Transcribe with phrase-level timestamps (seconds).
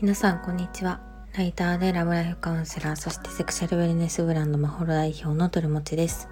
[0.00, 1.00] 皆さんこんにちは。
[1.36, 6.30] ライターでラブライフカウンセラーそしてセクシャルウェルネスブランドマホロ代表のトルモチです。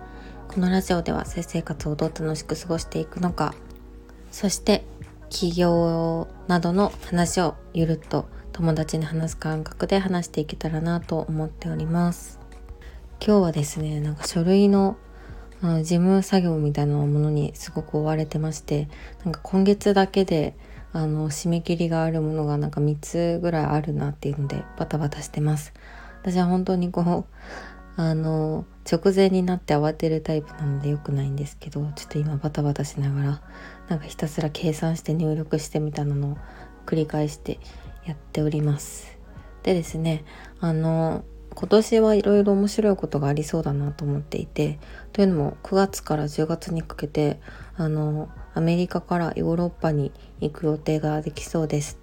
[0.48, 3.54] このラジオでは性生活をどう楽しく過ごしていくのか
[4.30, 4.82] そして
[5.28, 12.40] 起業などの話をゆるっと友達に話す感覚で話していけたらなと思っております。
[13.20, 14.96] 今日はですねなんか書類の
[15.62, 18.88] あ事務作業みたいなものにすごく追われてまして
[19.24, 20.54] なんか今月だけで
[20.92, 25.74] あの締め切りがあるものがなんか3つぐらいあるなっていうのでバタバタしてます。
[26.22, 27.24] 私は本当にこう
[28.00, 33.42] あの直前になって慌てるタイプなので良くないんですけどちょっと今バタバタしながら
[33.88, 36.36] なんかひたすら計算して入力してみたいなのを
[36.84, 37.58] 繰り返して
[38.04, 39.18] やっております。
[39.62, 40.24] でですね
[40.60, 41.24] あの
[41.56, 44.78] 今年はいろいろ面白いことがありそうだなと思っていて
[45.14, 47.40] というのも9月から10月にかけて
[47.76, 51.98] あのアメリカからヨーロッパに行く予定ができそうです。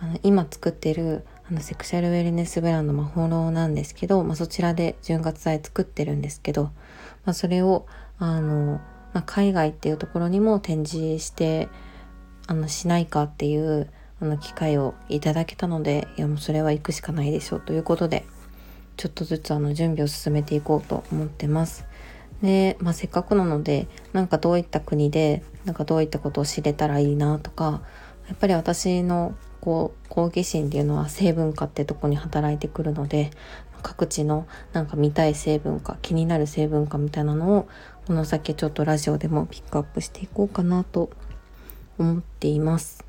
[0.00, 6.70] あの今作ってるあのセクシャルウェルネスブランド魔法のなんですけど、まあ、そちらで純活剤作ってるんですけど、ま
[7.26, 7.86] あ、それを
[8.18, 8.80] あの、
[9.12, 11.68] まあ、海外っていうところにも展示して
[12.46, 13.88] あのしないかっていう
[14.20, 18.24] あの機会をいただけたのでいやもうそれは行くしかないでしょうということで
[19.00, 21.86] ちょっとずつあの準備を進めていこうと思ってます。
[22.42, 27.80] で、まあ、せっかくなのでなんかどういった国でなんかどういったことを知れたらいいなとか
[28.28, 33.30] やっぱり私のこう好奇心っていうのは成分化ってとこに働いてくるので
[33.82, 37.68] 各地のなんか見たい成分化気になる成分化みたいなのを
[38.06, 41.08] この先ちょっとラジオでもピックアップしていこうかなと
[41.98, 43.02] 思っています。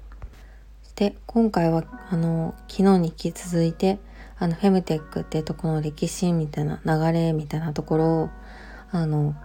[0.96, 4.00] で今回はあの昨日に引き続いて
[4.42, 8.30] あのフェムテックっていうとこの歴史みたいな流れみたいなところを
[8.90, 9.36] あの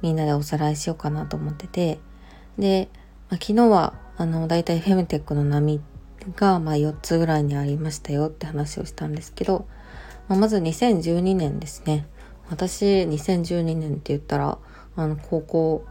[0.00, 1.98] みんなでおさらいしようかなと思ってて。
[2.56, 2.88] で、
[3.30, 5.80] まあ、昨日はあの大体フェムテックの波
[6.36, 9.66] がまあ4つぐらいにありましたよって話をしたんですけど、
[10.28, 12.06] まあ、まず2012年ですね。
[12.48, 14.58] 私2012年って言ったら
[14.94, 15.84] あの高校、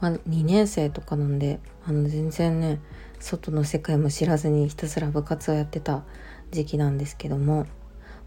[0.00, 2.80] まあ、2年生とかなんであの全然ね
[3.18, 6.04] 外の世界も知らずにひたすら部活をやってた
[6.50, 7.66] 時期なんですけども、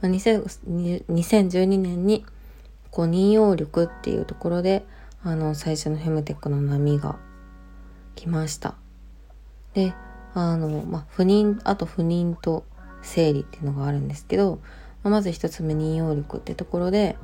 [0.04, 2.26] まあ、2012年に
[2.92, 4.86] こう任用力っていうところで
[5.24, 7.18] あの最初のフェムテックの波が
[8.16, 8.76] 来ました。
[9.74, 9.94] で
[10.34, 12.66] あの、まあ、不妊あと不妊と
[13.02, 14.60] 生理っていうのがあるんですけど、
[15.04, 17.16] まあ、まず一つ目任用力ってところで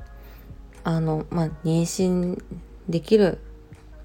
[0.85, 2.41] あの、まあ、妊娠
[2.87, 3.39] できる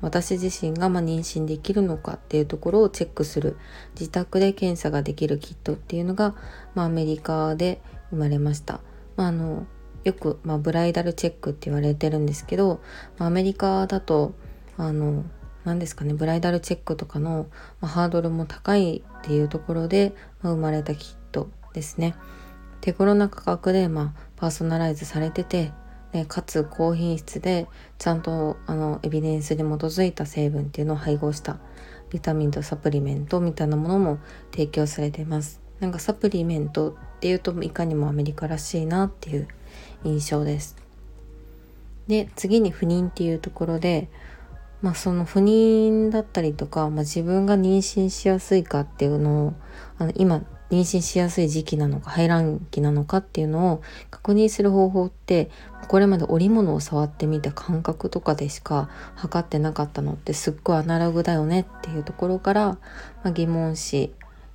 [0.00, 3.56] 私自身がま妊娠できるのかっていうところをチェックする
[3.98, 6.34] 自宅で検査ができるキットっていうのが、
[6.74, 7.80] まあ、アメリカで
[8.14, 8.80] 生まれました。
[9.16, 9.66] まあ、あの
[10.04, 12.80] よく、まあ、ブライダルチェックって言われてるんですけど、
[13.18, 14.34] まあ、アメリカだと
[14.76, 15.24] あの
[15.64, 17.46] 何ですかねブライダルチェックとかの、
[17.80, 22.14] まあ、ハードルも高いっていうところで、まあ、生まれたキットですね。
[22.80, 25.72] 手頃な価格で、まあ、パーソナライズされてて
[26.12, 27.66] でかつ高品質で
[27.98, 31.58] ちゃんとあのエビデンスに基づいた成分っていうのを配合した
[32.10, 34.18] ビタミンとサプリメントみたいなものも
[34.52, 35.63] 提供されています。
[35.80, 39.48] なんかサプリメントっていうといかにもアメリカらしいなっていう
[40.04, 40.76] 印象です。
[42.06, 44.08] で次に不妊っていうところで、
[44.82, 49.54] まあ、その不妊だったりとか、まあ、自分が妊娠しやすいかっていうのを
[49.98, 55.50] あの今妊娠しやすい時期なのか排卵期なのかっていうのを確認する方法って
[55.88, 62.78] これまで織物を触ってみた感覚とかでしか測ってなかったのってすっごいアナログだよねっていうところから、ま
[63.24, 64.12] あ、疑問視、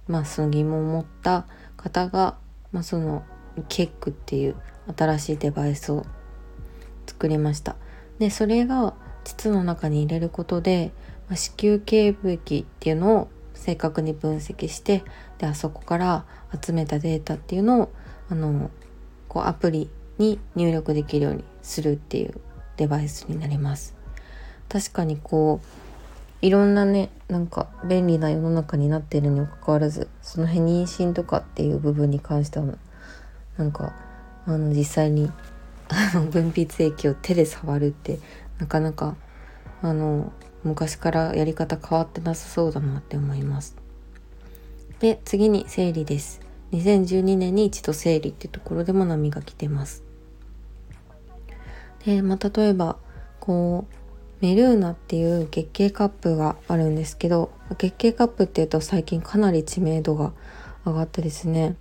[0.10, 1.46] まあ、その疑問を持った
[1.78, 2.36] 方が、
[2.72, 3.24] まあ、その
[3.70, 4.56] ケックっていう
[4.98, 6.06] 新しいデバイスを
[7.06, 7.76] 作りました。
[8.18, 10.92] でそれが膣の中に入れることで、
[11.28, 15.04] まあ、子宮頸部液っていうのを正確に分析して
[15.38, 16.26] であそこから
[16.62, 17.94] 集めたデータっていうのを
[18.30, 18.72] あの
[19.28, 22.42] こうアプリに入力できるようにするっていう
[22.78, 23.96] デバイスになります。
[24.70, 25.89] 確かにこう
[26.42, 32.66] いろんなねなんか便利な世の中になってるにもかかわらずその辺妊娠とかっていう部分に関しては
[33.58, 33.94] なんか
[34.46, 35.32] あの実際に
[35.90, 38.20] あの分泌液を手で触るって
[38.60, 39.16] なかなか
[39.82, 40.32] あの
[40.64, 43.76] 昔からやり方変わってなさそうだなって思います。
[45.00, 46.42] で次に生理です。
[46.72, 50.04] 2012年に一度生理ってところでも波が来てます。
[52.06, 52.98] で、まあ、例えば
[53.40, 53.99] こう
[54.42, 60.34] メルーナっていう月経カップがあるんですけど月経カップっていうと最近かなり知名度が
[60.86, 61.76] 上がってですね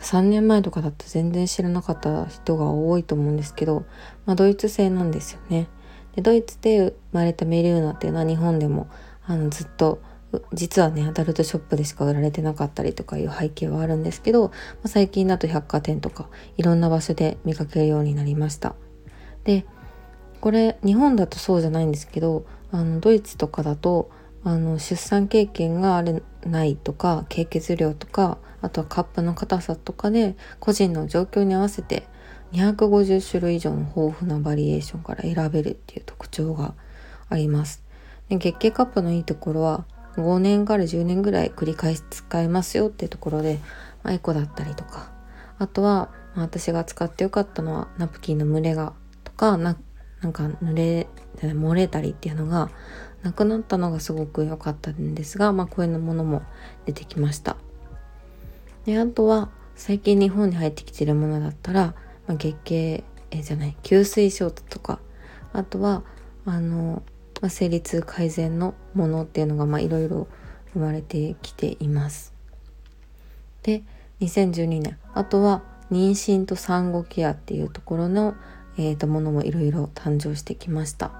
[0.00, 3.86] 3年前とかだと全然知らなかった人が多いと思うんですけど、
[4.26, 5.68] まあ、ドイツ製なんですよね。
[6.14, 8.88] でドイツで生まれたメリウーナっていうのは日本でも
[9.24, 10.00] あのずっと
[10.52, 14.54] 実はねアダルトショップでしか売られてなかったりとかいう背景はあるんですけど、ま
[14.84, 18.74] あ、最近だと百貨店とかいろんな場所で見かけるようになりました
[19.44, 19.64] で
[20.40, 24.10] これ日本だとそうじゃないんですけどあのドイツとかだと
[24.44, 32.06] あの出産経験があるないとか経血量とかあとはカップの硬さとかで個人の状況に合わせて
[32.52, 36.74] 250種類以上の豊富なバリエーションから選べるっていう特徴が
[37.28, 37.82] あります。
[38.28, 39.84] で月経カップのいいところは
[40.16, 43.60] 5年から10年ぐらい繰り返し使えますよっていうところで、
[44.02, 45.12] まあ、エコだったりとか
[45.58, 48.94] あとは、まあ、私が使ってよかったのはナプキンの蒸れが
[49.24, 49.76] とかな
[50.20, 51.06] なんか濡れ
[51.40, 52.70] 漏れたりっていうのが
[53.22, 56.42] なくなったのがすごく良かったんですが、まあ、こういうものも
[56.86, 57.56] 出てきました。
[58.84, 61.94] であとは最近日本に入ってきてるものだったら、
[62.26, 65.00] まあ、月経えじゃない吸水ショートとか
[65.52, 66.02] あとは
[66.44, 67.02] あの
[67.42, 70.26] まあ、生理痛改善のものっていうのがまあいろいろ
[70.72, 72.32] 生まれてきています。
[73.62, 73.82] で
[74.20, 78.34] 2012年あとは妊娠と産後ケアっていうところの、
[78.76, 81.12] えー、とものもいろいろ誕生してきました。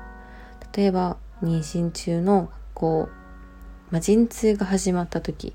[0.75, 5.55] 例えば妊娠中のこう、まあ、陣痛が始まった時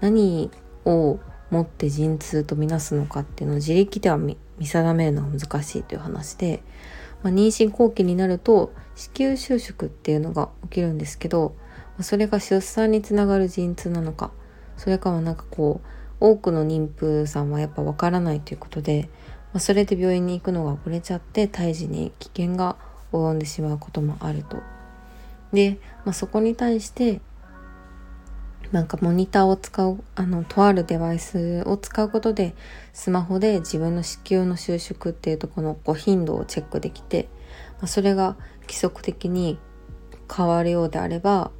[0.00, 0.50] 何
[0.84, 1.20] を
[1.50, 6.62] もって陣痛とみなすのかっていうのを自力では見定めるのが難しいという話で、
[7.22, 11.54] まあ、妊娠後期になると子宮収縮っていうのが起きるんですけど
[12.00, 14.30] それが出産につながる陣痛なのか
[14.78, 15.86] それかはなんかこう
[16.24, 19.10] 多くの妊婦さんはやっぱわからないということで、
[19.60, 22.76] それで病院に行くのが遅れちゃって胎児に危険が
[23.12, 24.58] 及んでしまうこともあると。
[25.52, 27.20] で、まあ、そこに対して
[28.72, 32.54] なんかモニターを使うあのとあるデバイスを使うことで
[32.94, 37.28] スマホで自分の子宮の収縮っていうとこのこう頻度をチェックできて、
[37.78, 39.58] まあ、それが規則的に
[40.34, 41.50] 変わるようであれば、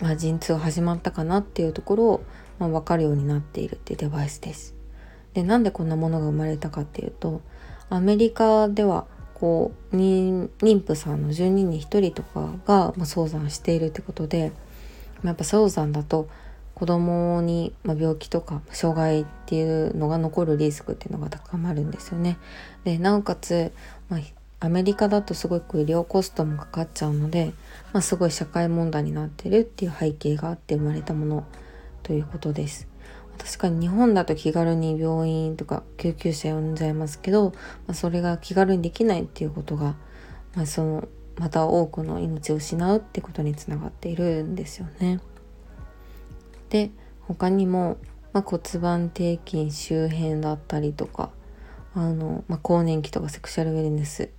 [0.00, 2.24] まあ、陣痛始まったかなっていうところを、
[2.60, 4.73] まあ、分かるようになっているっていうデバイスです。
[5.34, 7.42] でなんでこんなものが生まれたかっていうと
[7.90, 10.48] アメリカではこう妊
[10.86, 14.52] 婦さんの12人1人とかが、まあ、早産しているってことで、
[15.16, 16.28] まあ、やっぱ早産だと
[16.74, 22.38] 子供に、まあ、病気とか障害っていうのが残るリスクっていうのが高まるんですよね。
[22.84, 23.72] でなおかつ、
[24.08, 24.20] まあ、
[24.60, 27.52] アメリカだとすごく医療コストもかかっちゃうので、
[27.92, 31.44] まあ、すごい社会問題になってるっていう背景があって生まれたもの
[32.02, 32.93] ということです。
[33.38, 37.50] 確かに日本だと気軽に病院とか救急車呼んじゃいますけど、
[37.86, 39.96] まあ、それが気軽にできないっていうことが、
[40.54, 45.20] まあ、そのまた多くの命を失うってことにつながっているんですよね。
[46.70, 46.90] で
[47.22, 47.98] 他にも、
[48.32, 51.30] まあ、骨盤底筋周辺だったりとか
[51.94, 54.30] あの、まあ、更年期とかセクシャルウェルネス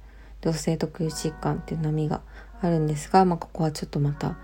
[0.41, 2.21] 女性特有疾患っていう波が
[2.61, 4.37] あるんですが、まあ、ここはちょっとまた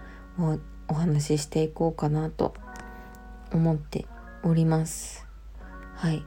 [0.88, 2.54] お話ししていこうかなと
[3.54, 4.06] 思って
[4.44, 5.28] おります。
[5.96, 6.26] はい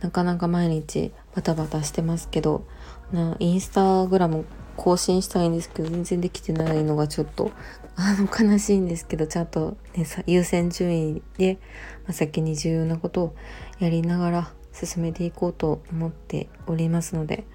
[0.00, 2.66] なかなか毎日バタバタしてますけど
[3.12, 4.44] なインスタグラム
[4.76, 7.50] 更新したいんですけど全然できてないのがちょっと
[7.96, 11.58] あの悲しいんですけどちゃんと、ね、優先順位で、
[12.04, 13.36] まあ、先に重要なことを
[13.78, 17.46] やりながら進めていこうと思っておりますので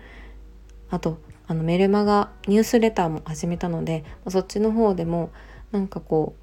[0.89, 5.31] あとあのメルマガニュースレターも始めたので、まあ、そっちの方でも
[5.71, 6.41] なんかこう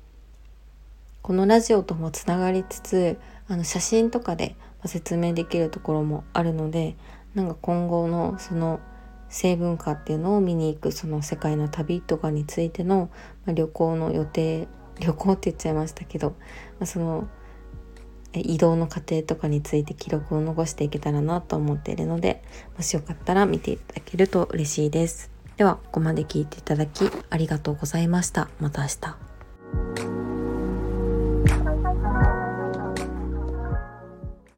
[1.22, 6.96] このラジオともつながりつつあの写真とかで説明できるところもあるので
[7.34, 8.80] なんか今後のその
[9.28, 13.10] 性文化っていうのを見に行くその世界の旅とかについての、
[13.44, 14.68] ま、旅行の予定
[15.00, 16.36] 旅行って言っちゃいましたけど、ま
[16.80, 17.28] あ、その
[18.34, 22.42] 移動の過程とかについて記録を残していけたらなと思っているので
[22.76, 25.30] もしよかったら見ていただけると嬉しいです。
[25.56, 28.48] ではここまで聞いていただきありがとうございました。
[28.60, 29.27] また明日。